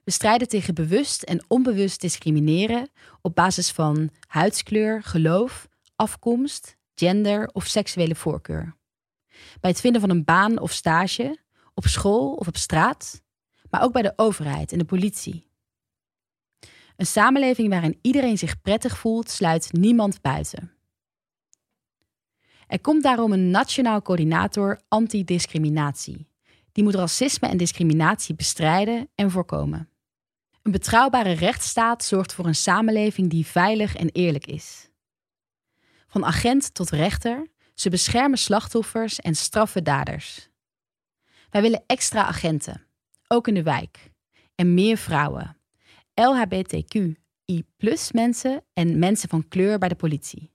We 0.03 0.11
strijden 0.11 0.47
tegen 0.47 0.75
bewust 0.75 1.23
en 1.23 1.43
onbewust 1.47 2.01
discrimineren 2.01 2.89
op 3.21 3.35
basis 3.35 3.71
van 3.71 4.09
huidskleur, 4.27 5.03
geloof, 5.03 5.67
afkomst, 5.95 6.77
gender 6.95 7.49
of 7.53 7.65
seksuele 7.65 8.15
voorkeur. 8.15 8.75
Bij 9.59 9.69
het 9.69 9.79
vinden 9.79 10.01
van 10.01 10.09
een 10.09 10.23
baan 10.23 10.59
of 10.59 10.71
stage, 10.71 11.39
op 11.73 11.85
school 11.85 12.33
of 12.33 12.47
op 12.47 12.57
straat, 12.57 13.23
maar 13.69 13.81
ook 13.81 13.93
bij 13.93 14.01
de 14.01 14.13
overheid 14.15 14.71
en 14.71 14.77
de 14.77 14.85
politie. 14.85 15.49
Een 16.95 17.05
samenleving 17.05 17.69
waarin 17.69 17.99
iedereen 18.01 18.37
zich 18.37 18.61
prettig 18.61 18.97
voelt, 18.97 19.29
sluit 19.29 19.73
niemand 19.73 20.21
buiten. 20.21 20.71
Er 22.67 22.81
komt 22.81 23.03
daarom 23.03 23.31
een 23.31 23.49
nationaal 23.49 24.01
coördinator 24.01 24.81
antidiscriminatie. 24.87 26.30
Die 26.71 26.83
moet 26.83 26.95
racisme 26.95 27.47
en 27.47 27.57
discriminatie 27.57 28.35
bestrijden 28.35 29.09
en 29.15 29.31
voorkomen. 29.31 29.89
Een 30.61 30.71
betrouwbare 30.71 31.31
rechtsstaat 31.31 32.03
zorgt 32.03 32.33
voor 32.33 32.45
een 32.45 32.55
samenleving 32.55 33.29
die 33.29 33.45
veilig 33.45 33.95
en 33.95 34.09
eerlijk 34.09 34.47
is. 34.47 34.89
Van 36.07 36.25
agent 36.25 36.73
tot 36.73 36.89
rechter, 36.89 37.47
ze 37.73 37.89
beschermen 37.89 38.37
slachtoffers 38.37 39.19
en 39.19 39.35
straffen 39.35 39.83
daders. 39.83 40.49
Wij 41.49 41.61
willen 41.61 41.83
extra 41.85 42.25
agenten, 42.25 42.85
ook 43.27 43.47
in 43.47 43.53
de 43.53 43.63
wijk, 43.63 44.11
en 44.55 44.73
meer 44.73 44.97
vrouwen, 44.97 45.57
LHBTQI 46.13 47.19
mensen 48.11 48.63
en 48.73 48.99
mensen 48.99 49.29
van 49.29 49.47
kleur 49.47 49.77
bij 49.77 49.89
de 49.89 49.95
politie. 49.95 50.51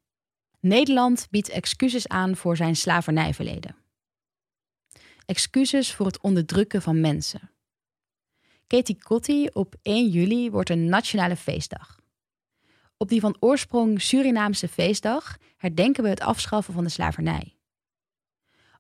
Nederland 0.61 1.27
biedt 1.31 1.49
excuses 1.49 2.09
aan 2.09 2.37
voor 2.37 2.57
zijn 2.57 2.77
slavernijverleden. 2.77 3.77
Excuses 5.27 5.95
voor 5.95 6.07
het 6.07 6.21
onderdrukken 6.21 6.83
van 6.83 7.01
mensen. 7.01 7.51
Katie 8.67 9.03
Kotti 9.03 9.49
op 9.53 9.75
1 9.83 10.09
juli 10.09 10.51
wordt 10.51 10.71
een 10.71 10.89
nationale 10.89 11.37
feestdag. 11.37 12.01
Op 12.97 13.09
die 13.09 13.21
van 13.21 13.37
oorsprong 13.41 14.03
Surinaamse 14.03 14.69
feestdag 14.69 15.37
herdenken 15.57 16.03
we 16.03 16.09
het 16.09 16.21
afschaffen 16.21 16.75
van 16.75 16.85
de 16.85 16.91
slavernij. 16.91 17.57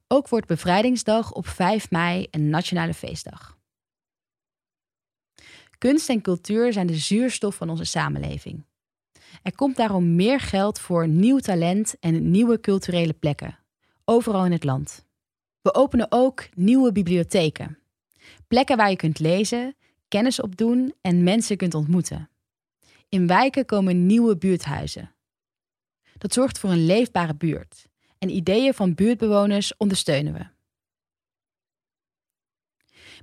Ook 0.06 0.28
wordt 0.28 0.46
Bevrijdingsdag 0.46 1.32
op 1.32 1.46
5 1.46 1.90
mei 1.90 2.26
een 2.30 2.50
nationale 2.50 2.94
feestdag. 2.94 3.58
Kunst 5.78 6.08
en 6.08 6.20
cultuur 6.20 6.72
zijn 6.72 6.86
de 6.86 6.96
zuurstof 6.96 7.54
van 7.54 7.70
onze 7.70 7.84
samenleving. 7.84 8.66
Er 9.42 9.54
komt 9.54 9.76
daarom 9.76 10.14
meer 10.14 10.40
geld 10.40 10.80
voor 10.80 11.08
nieuw 11.08 11.38
talent 11.38 11.98
en 12.00 12.30
nieuwe 12.30 12.60
culturele 12.60 13.12
plekken, 13.12 13.58
overal 14.04 14.44
in 14.44 14.52
het 14.52 14.64
land. 14.64 15.05
We 15.66 15.74
openen 15.74 16.06
ook 16.08 16.48
nieuwe 16.54 16.92
bibliotheken. 16.92 17.78
Plekken 18.48 18.76
waar 18.76 18.90
je 18.90 18.96
kunt 18.96 19.18
lezen, 19.18 19.76
kennis 20.08 20.40
opdoen 20.40 20.94
en 21.00 21.22
mensen 21.22 21.56
kunt 21.56 21.74
ontmoeten. 21.74 22.30
In 23.08 23.26
wijken 23.26 23.64
komen 23.64 24.06
nieuwe 24.06 24.36
buurthuizen. 24.36 25.14
Dat 26.18 26.32
zorgt 26.32 26.58
voor 26.58 26.70
een 26.70 26.86
leefbare 26.86 27.34
buurt 27.34 27.86
en 28.18 28.30
ideeën 28.30 28.74
van 28.74 28.94
buurtbewoners 28.94 29.76
ondersteunen 29.76 30.32
we. 30.32 30.46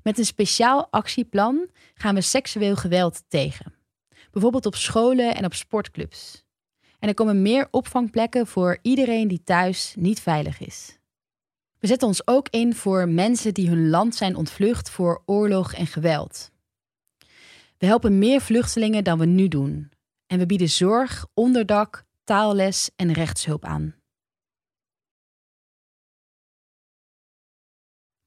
Met 0.02 0.18
een 0.18 0.26
speciaal 0.26 0.88
actieplan 0.92 1.70
gaan 1.94 2.16
we 2.16 2.22
seksueel 2.22 2.76
geweld 2.76 3.24
tegen. 3.28 3.74
Bijvoorbeeld 4.32 4.66
op 4.66 4.76
scholen 4.76 5.36
en 5.36 5.46
op 5.46 5.54
sportclubs. 5.54 6.44
En 7.00 7.08
er 7.08 7.14
komen 7.14 7.42
meer 7.42 7.68
opvangplekken 7.72 8.48
voor 8.48 8.78
iedereen 8.82 9.28
die 9.28 9.44
thuis 9.44 9.94
niet 9.98 10.20
veilig 10.20 10.60
is. 10.60 11.02
We 11.84 11.90
zetten 11.90 12.08
ons 12.08 12.28
ook 12.28 12.50
in 12.50 12.76
voor 12.76 13.10
mensen 13.10 13.54
die 13.54 13.70
hun 13.70 13.90
land 13.90 14.16
zijn 14.16 14.36
ontvlucht 14.36 14.90
voor 14.90 15.24
oorlog 15.26 15.74
en 15.74 15.88
geweld. 15.88 16.52
We 17.78 17.86
helpen 17.86 18.18
meer 18.18 18.42
vluchtelingen 18.42 19.04
dan 19.04 19.20
we 19.20 19.26
nu 19.26 19.48
doen. 19.48 19.92
En 20.28 20.40
we 20.40 20.46
bieden 20.46 20.70
zorg, 20.70 21.26
onderdak, 21.34 22.04
taalles 22.24 22.90
en 22.96 23.12
rechtshulp 23.12 23.66
aan. 23.66 23.96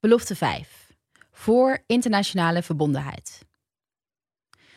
Belofte 0.01 0.37
5. 0.37 0.93
Voor 1.31 1.83
internationale 1.87 2.63
verbondenheid. 2.63 3.47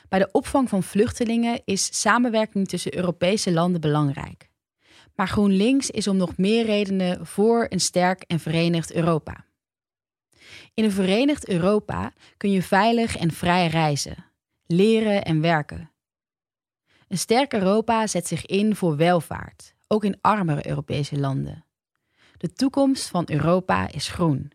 Bij 0.09 0.19
de 0.19 0.29
opvang 0.31 0.69
van 0.69 0.83
vluchtelingen 0.83 1.61
is 1.65 1.99
samenwerking 2.01 2.67
tussen 2.67 2.95
Europese 2.95 3.51
landen 3.51 3.81
belangrijk. 3.81 4.48
Maar 5.19 5.27
GroenLinks 5.27 5.89
is 5.89 6.07
om 6.07 6.17
nog 6.17 6.37
meer 6.37 6.65
redenen 6.65 7.25
voor 7.25 7.65
een 7.69 7.79
sterk 7.79 8.23
en 8.27 8.39
verenigd 8.39 8.93
Europa. 8.93 9.45
In 10.73 10.83
een 10.83 10.91
verenigd 10.91 11.47
Europa 11.47 12.13
kun 12.37 12.51
je 12.51 12.61
veilig 12.61 13.17
en 13.17 13.31
vrij 13.31 13.67
reizen, 13.67 14.25
leren 14.65 15.25
en 15.25 15.41
werken. 15.41 15.91
Een 17.07 17.17
sterk 17.17 17.53
Europa 17.53 18.07
zet 18.07 18.27
zich 18.27 18.45
in 18.45 18.75
voor 18.75 18.95
welvaart, 18.95 19.75
ook 19.87 20.03
in 20.03 20.17
armere 20.21 20.67
Europese 20.67 21.17
landen. 21.17 21.65
De 22.37 22.53
toekomst 22.53 23.07
van 23.07 23.23
Europa 23.31 23.91
is 23.91 24.07
groen. 24.07 24.51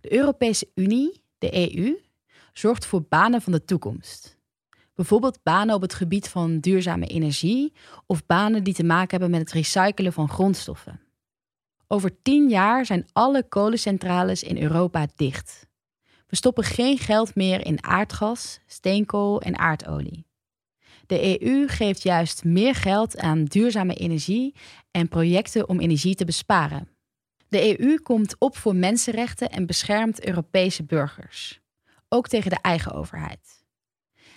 De 0.00 0.12
Europese 0.12 0.70
Unie, 0.74 1.22
de 1.38 1.76
EU, 1.76 1.98
zorgt 2.52 2.86
voor 2.86 3.02
banen 3.02 3.42
van 3.42 3.52
de 3.52 3.64
toekomst. 3.64 4.35
Bijvoorbeeld 4.96 5.42
banen 5.42 5.74
op 5.74 5.82
het 5.82 5.94
gebied 5.94 6.28
van 6.28 6.58
duurzame 6.58 7.06
energie 7.06 7.72
of 8.06 8.26
banen 8.26 8.64
die 8.64 8.74
te 8.74 8.84
maken 8.84 9.10
hebben 9.10 9.30
met 9.30 9.40
het 9.40 9.52
recyclen 9.52 10.12
van 10.12 10.28
grondstoffen. 10.28 11.00
Over 11.86 12.22
tien 12.22 12.48
jaar 12.48 12.86
zijn 12.86 13.06
alle 13.12 13.48
kolencentrales 13.48 14.42
in 14.42 14.62
Europa 14.62 15.06
dicht. 15.16 15.66
We 16.26 16.36
stoppen 16.36 16.64
geen 16.64 16.98
geld 16.98 17.34
meer 17.34 17.66
in 17.66 17.84
aardgas, 17.84 18.60
steenkool 18.66 19.40
en 19.40 19.58
aardolie. 19.58 20.26
De 21.06 21.42
EU 21.42 21.68
geeft 21.68 22.02
juist 22.02 22.44
meer 22.44 22.74
geld 22.74 23.18
aan 23.18 23.44
duurzame 23.44 23.94
energie 23.94 24.54
en 24.90 25.08
projecten 25.08 25.68
om 25.68 25.80
energie 25.80 26.14
te 26.14 26.24
besparen. 26.24 26.88
De 27.48 27.80
EU 27.80 27.98
komt 27.98 28.36
op 28.38 28.56
voor 28.56 28.76
mensenrechten 28.76 29.50
en 29.50 29.66
beschermt 29.66 30.26
Europese 30.26 30.84
burgers, 30.84 31.60
ook 32.08 32.28
tegen 32.28 32.50
de 32.50 32.58
eigen 32.60 32.92
overheid. 32.92 33.55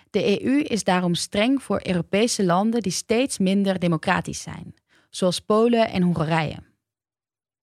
De 0.10 0.44
EU 0.44 0.60
is 0.60 0.84
daarom 0.84 1.16
streng 1.16 1.64
voor 1.64 1.82
Europese 1.84 2.46
landen 2.46 2.82
die 2.82 2.92
steeds 2.92 3.38
minder 3.38 3.80
democratisch 3.80 4.42
zijn, 4.42 4.76
zoals 5.10 5.40
Polen 5.40 5.90
en 5.90 6.02
Hongarije. 6.02 6.58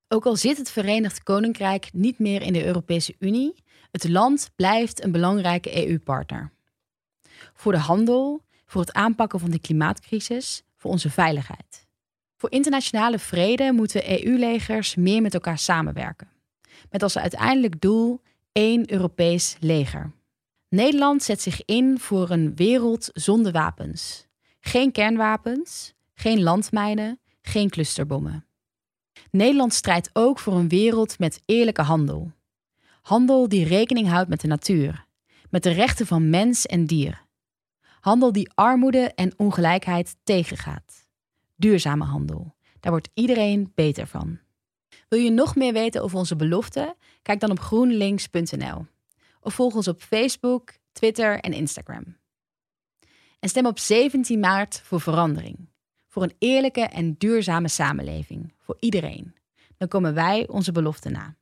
Ook 0.08 0.26
al 0.26 0.36
zit 0.36 0.56
het 0.56 0.70
Verenigd 0.70 1.22
Koninkrijk 1.22 1.88
niet 1.92 2.18
meer 2.18 2.42
in 2.42 2.52
de 2.52 2.64
Europese 2.64 3.14
Unie, 3.18 3.54
het 3.90 4.08
land 4.08 4.50
blijft 4.56 5.04
een 5.04 5.12
belangrijke 5.12 5.88
EU-partner. 5.88 6.52
Voor 7.54 7.72
de 7.72 7.78
handel, 7.78 8.44
voor 8.66 8.80
het 8.80 8.92
aanpakken 8.92 9.40
van 9.40 9.50
de 9.50 9.60
klimaatcrisis, 9.60 10.62
voor 10.76 10.90
onze 10.90 11.10
veiligheid. 11.10 11.86
Voor 12.36 12.50
internationale 12.50 13.18
vrede 13.18 13.72
moeten 13.72 14.24
EU-legers 14.24 14.94
meer 14.94 15.22
met 15.22 15.34
elkaar 15.34 15.58
samenwerken. 15.58 16.28
Met 16.90 17.02
als 17.02 17.18
uiteindelijk 17.18 17.80
doel 17.80 18.20
één 18.52 18.92
Europees 18.92 19.56
leger. 19.60 20.12
Nederland 20.76 21.22
zet 21.22 21.40
zich 21.40 21.64
in 21.64 21.98
voor 21.98 22.30
een 22.30 22.54
wereld 22.54 23.10
zonder 23.12 23.52
wapens. 23.52 24.26
Geen 24.60 24.92
kernwapens, 24.92 25.94
geen 26.14 26.42
landmijnen, 26.42 27.20
geen 27.42 27.70
clusterbommen. 27.70 28.46
Nederland 29.30 29.74
strijdt 29.74 30.10
ook 30.12 30.38
voor 30.38 30.52
een 30.54 30.68
wereld 30.68 31.18
met 31.18 31.40
eerlijke 31.44 31.82
handel. 31.82 32.32
Handel 33.02 33.48
die 33.48 33.64
rekening 33.64 34.08
houdt 34.08 34.28
met 34.28 34.40
de 34.40 34.46
natuur, 34.46 35.06
met 35.50 35.62
de 35.62 35.70
rechten 35.70 36.06
van 36.06 36.30
mens 36.30 36.66
en 36.66 36.86
dier. 36.86 37.24
Handel 38.00 38.32
die 38.32 38.50
armoede 38.54 39.12
en 39.14 39.32
ongelijkheid 39.36 40.16
tegengaat. 40.24 41.08
Duurzame 41.54 42.04
handel. 42.04 42.54
Daar 42.80 42.92
wordt 42.92 43.10
iedereen 43.14 43.72
beter 43.74 44.06
van. 44.06 44.38
Wil 45.08 45.18
je 45.18 45.30
nog 45.30 45.56
meer 45.56 45.72
weten 45.72 46.02
over 46.02 46.18
onze 46.18 46.36
beloften? 46.36 46.94
Kijk 47.22 47.40
dan 47.40 47.50
op 47.50 47.60
groenlinks.nl. 47.60 48.86
Of 49.46 49.54
volg 49.54 49.74
ons 49.74 49.88
op 49.88 50.02
Facebook, 50.02 50.72
Twitter 50.92 51.40
en 51.40 51.52
Instagram. 51.52 52.16
En 53.38 53.48
stem 53.48 53.66
op 53.66 53.78
17 53.78 54.40
maart 54.40 54.80
voor 54.80 55.00
verandering. 55.00 55.68
Voor 56.06 56.22
een 56.22 56.34
eerlijke 56.38 56.80
en 56.80 57.14
duurzame 57.18 57.68
samenleving. 57.68 58.54
Voor 58.58 58.76
iedereen. 58.80 59.34
Dan 59.76 59.88
komen 59.88 60.14
wij 60.14 60.48
onze 60.48 60.72
beloften 60.72 61.12
na. 61.12 61.36